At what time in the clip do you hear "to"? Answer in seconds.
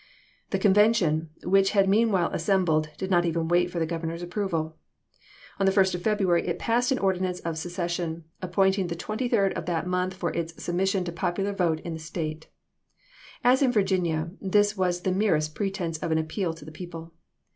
11.03-11.11, 16.55-16.65